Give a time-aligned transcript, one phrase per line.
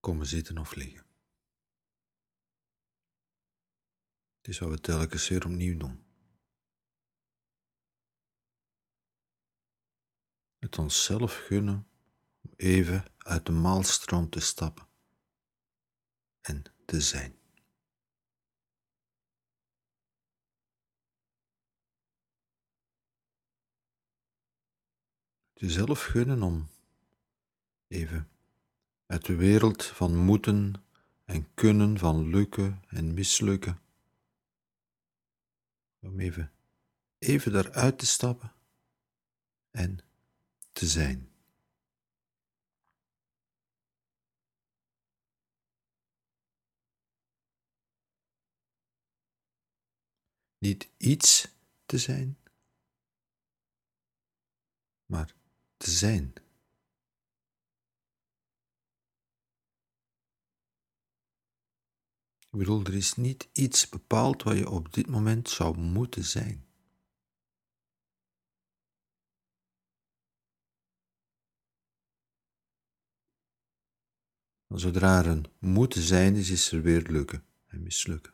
[0.00, 1.06] komen zitten of liggen.
[4.36, 6.04] Het is wat we telkens weer opnieuw doen.
[10.58, 11.88] Het onszelf gunnen
[12.40, 14.88] om even uit de maalstroom te stappen
[16.40, 17.36] en te zijn.
[25.54, 26.68] Jezelf gunnen om
[27.86, 28.37] even
[29.08, 30.84] uit de wereld van moeten
[31.24, 33.80] en kunnen, van lukken en mislukken,
[36.00, 36.52] om even,
[37.18, 38.52] even daaruit te stappen
[39.70, 39.98] en
[40.72, 41.30] te zijn.
[50.58, 51.48] Niet iets
[51.86, 52.38] te zijn,
[55.06, 55.34] maar
[55.76, 56.32] te zijn.
[62.50, 66.66] Ik bedoel, er is niet iets bepaald wat je op dit moment zou moeten zijn.
[74.68, 78.32] Zodra er een moeten zijn is, is er weer lukken en mislukken.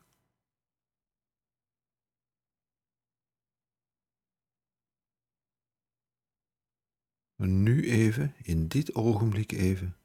[7.35, 9.97] Maar nu even, in dit ogenblik even,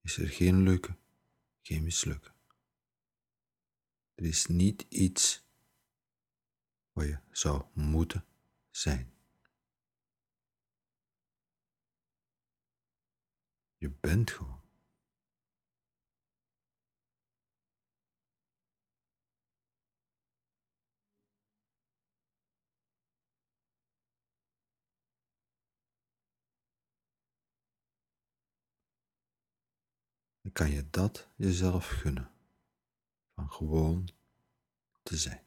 [0.00, 0.98] is er geen lukken,
[1.62, 2.37] geen mislukken.
[4.18, 5.46] Er is niet iets
[6.92, 8.24] wat je zou moeten
[8.70, 9.12] zijn.
[13.76, 14.56] Je bent gewoon.
[30.52, 32.37] Kan je dat jezelf gunnen
[33.38, 34.08] van gewoon
[35.02, 35.42] te zijn.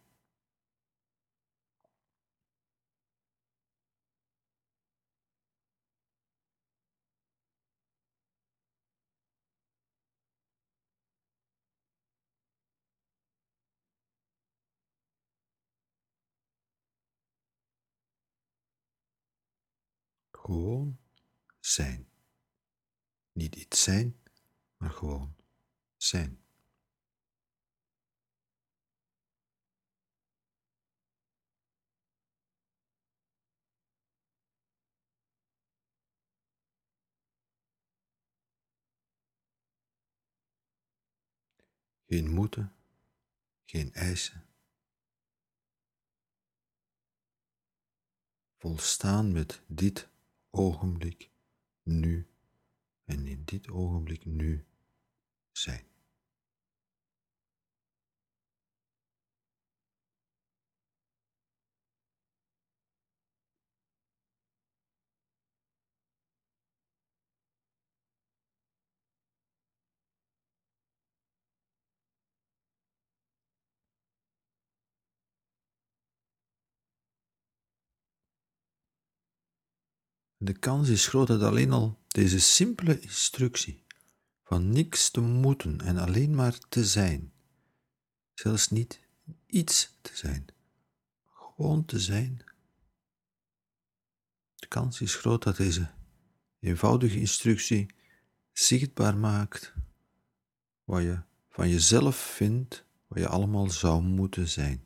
[20.32, 21.00] Gewoon
[21.60, 22.10] zijn.
[23.32, 24.22] Niet iets zijn,
[24.78, 25.36] maar gewoon
[25.98, 26.51] zijn.
[42.12, 42.74] Geen moeten,
[43.66, 44.46] geen eisen.
[48.58, 50.10] Volstaan met dit
[50.50, 51.30] ogenblik
[51.84, 52.28] nu
[53.04, 54.66] en in dit ogenblik nu
[55.52, 55.91] zijn.
[80.44, 83.84] De kans is groot dat alleen al deze simpele instructie
[84.44, 87.32] van niks te moeten en alleen maar te zijn,
[88.34, 89.00] zelfs niet
[89.46, 90.46] iets te zijn,
[91.26, 92.44] gewoon te zijn.
[94.56, 95.90] De kans is groot dat deze
[96.60, 97.94] eenvoudige instructie
[98.52, 99.74] zichtbaar maakt
[100.84, 104.84] wat je van jezelf vindt, wat je allemaal zou moeten zijn.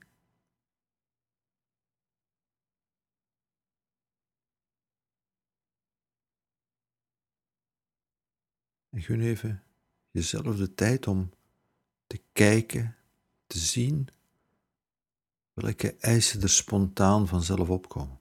[8.96, 9.64] En gun even
[10.12, 11.34] jezelf de tijd om
[12.08, 12.96] te kijken,
[13.48, 14.08] te zien
[15.54, 18.20] welke eisen er spontaan vanzelf opkomen.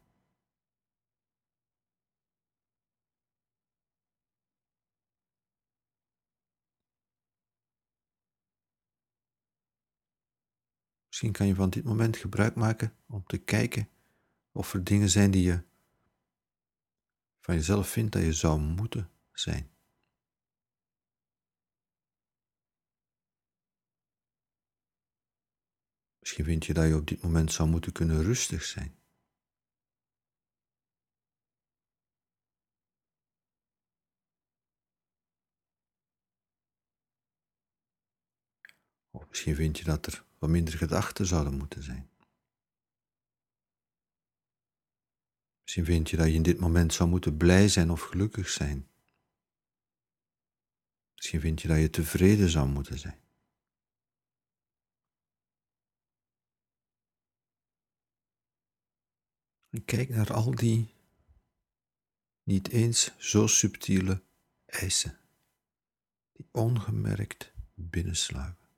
[11.06, 13.88] Misschien kan je van dit moment gebruik maken om te kijken
[14.52, 15.62] of er dingen zijn die je
[17.40, 19.73] van jezelf vindt dat je zou moeten zijn.
[26.24, 28.98] Misschien vind je dat je op dit moment zou moeten kunnen rustig zijn.
[39.10, 42.10] Of misschien vind je dat er wat minder gedachten zouden moeten zijn.
[45.62, 48.88] Misschien vind je dat je in dit moment zou moeten blij zijn of gelukkig zijn.
[51.14, 53.23] Misschien vind je dat je tevreden zou moeten zijn.
[59.74, 60.94] En kijk naar al die
[62.42, 64.22] niet eens zo subtiele
[64.66, 65.18] eisen
[66.32, 68.68] die ongemerkt binnensluipen.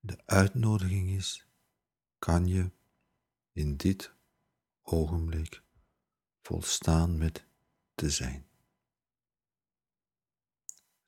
[0.00, 1.46] De uitnodiging is,
[2.18, 2.70] kan je
[3.52, 4.14] in dit
[4.82, 5.62] ogenblik
[6.40, 7.46] volstaan met
[7.94, 8.47] te zijn,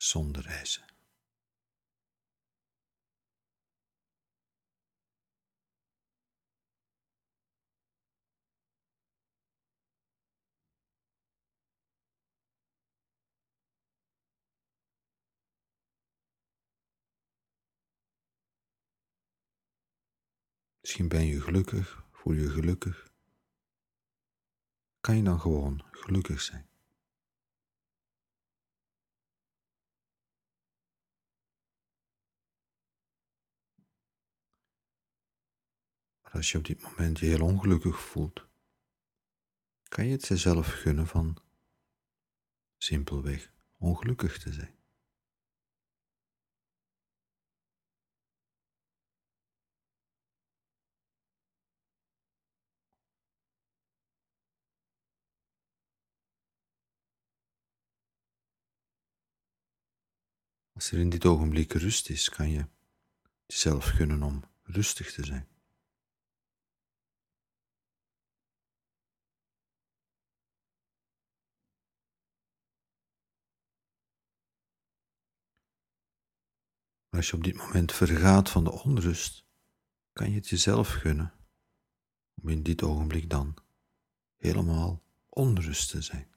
[0.03, 0.85] zonder eisen.
[20.81, 23.13] Misschien ben je gelukkig, voel je gelukkig.
[25.01, 26.70] Kan je dan gewoon gelukkig zijn?
[36.31, 38.49] Als je op dit moment je heel ongelukkig voelt,
[39.89, 41.37] kan je het jezelf gunnen van
[42.79, 44.79] simpelweg ongelukkig te zijn.
[60.73, 62.67] Als er in dit ogenblik rust is, kan je
[63.47, 65.60] jezelf gunnen om rustig te zijn.
[77.11, 79.45] Als je op dit moment vergaat van de onrust,
[80.13, 81.33] kan je het jezelf gunnen
[82.43, 83.55] om in dit ogenblik dan
[84.37, 86.30] helemaal onrust te zijn.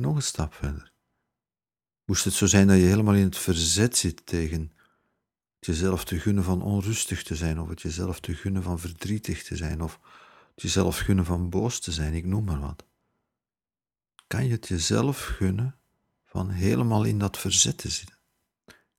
[0.00, 0.92] Nog een stap verder.
[2.04, 4.72] Moest het zo zijn dat je helemaal in het verzet zit tegen
[5.56, 9.42] het jezelf te gunnen van onrustig te zijn, of het jezelf te gunnen van verdrietig
[9.42, 10.00] te zijn, of
[10.54, 12.86] het jezelf gunnen van boos te zijn, ik noem maar wat.
[14.26, 15.78] Kan je het jezelf gunnen
[16.24, 18.18] van helemaal in dat verzet te zitten?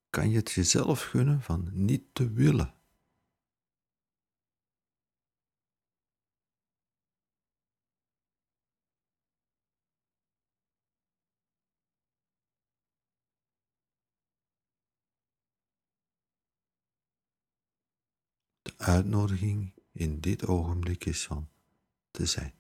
[0.10, 2.74] Kan je het jezelf gunnen van niet te willen?
[18.82, 21.50] Uitnodiging in dit ogenblik is van
[22.12, 22.54] te zijn.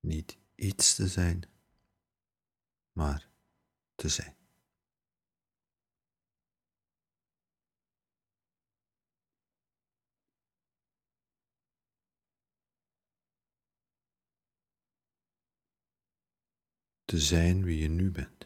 [0.00, 1.42] Niet iets te zijn,
[2.92, 3.28] maar
[3.94, 4.36] te zijn.
[17.04, 18.39] Te zijn wie je nu bent.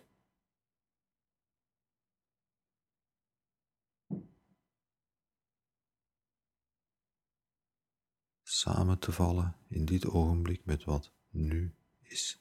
[8.54, 12.38] Samen te vallen in dit ogenblik met wat nu is.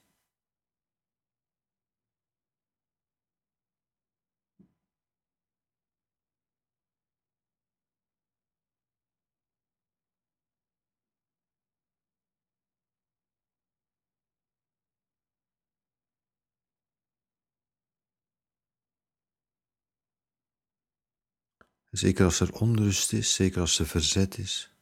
[21.90, 24.73] Zeker als er onrust is, zeker als er verzet is,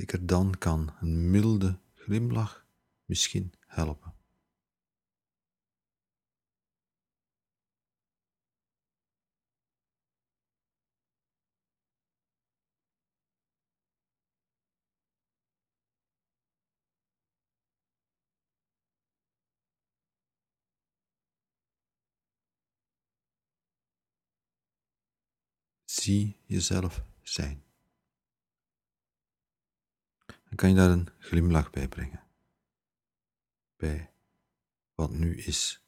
[0.00, 2.66] Zeker dan kan een milde glimlach
[3.04, 4.14] misschien helpen.
[25.84, 27.69] Zie jezelf zijn
[30.50, 32.22] en kan je daar een glimlach bij brengen.
[33.76, 34.12] Bij
[34.94, 35.84] wat nu is.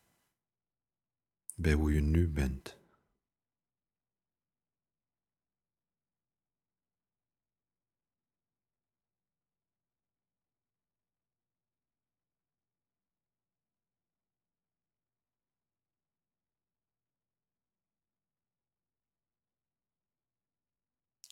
[1.57, 2.81] Bij hoe je nu bent.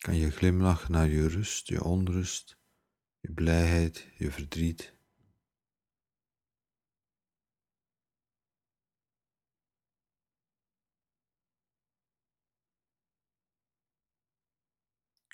[0.01, 2.60] kan je glimlach naar je rust, je onrust,
[3.21, 4.99] je blijheid, je verdriet.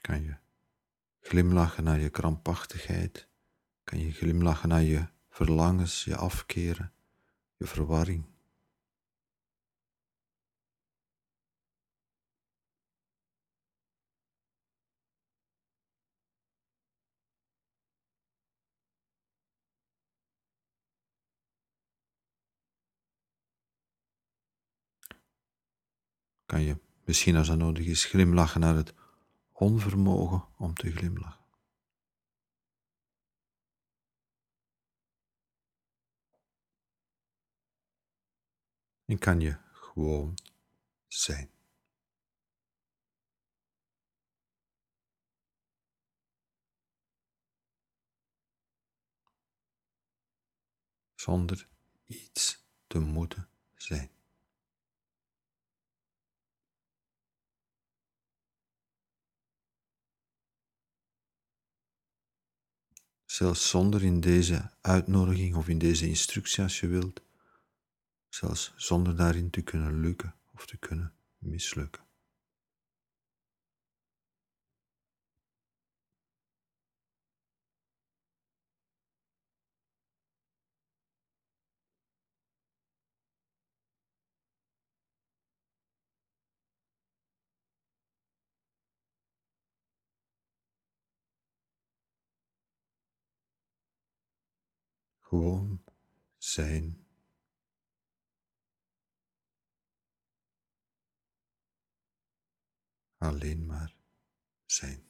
[0.00, 0.36] Kan je
[1.20, 3.28] glimlachen naar je krampachtigheid?
[3.84, 6.92] Kan je glimlachen naar je verlangens, je afkeren,
[7.56, 8.35] je verwarring?
[26.46, 28.94] Kan je misschien als dat nodig is glimlachen naar het
[29.52, 31.44] onvermogen om te glimlachen.
[39.04, 40.34] En kan je gewoon
[41.06, 41.50] zijn.
[51.14, 51.68] Zonder
[52.06, 54.15] iets te moeten zijn.
[63.36, 67.22] Zelfs zonder in deze uitnodiging of in deze instructie als je wilt,
[68.28, 72.05] zelfs zonder daarin te kunnen lukken of te kunnen mislukken.
[96.36, 97.06] Zijn.
[103.18, 103.96] Alleen maar
[104.66, 105.05] zijn.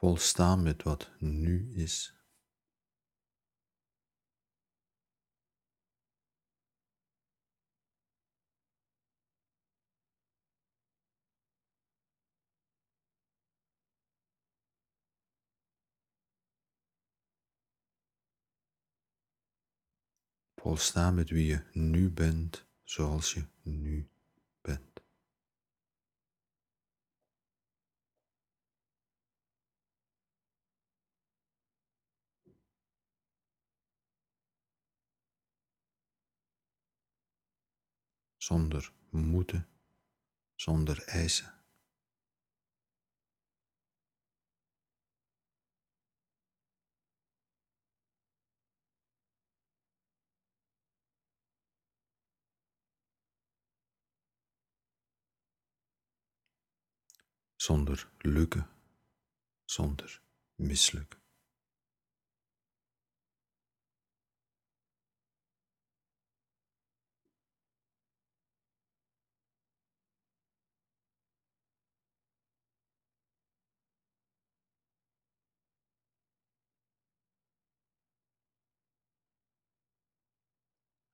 [0.00, 2.14] Volstaan met wat nu is.
[20.54, 24.10] Volstaan met wie je nu bent, zoals je nu
[24.60, 24.90] bent.
[38.42, 39.68] Zonder moeten,
[40.54, 41.54] zonder eisen.
[57.56, 58.68] Zonder lukken,
[59.64, 60.22] zonder
[60.54, 61.19] mislukken.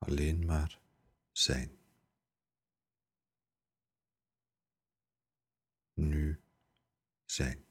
[0.07, 0.81] Alleen maar
[1.33, 1.79] zijn.
[5.95, 6.41] Nu
[7.25, 7.66] zijn.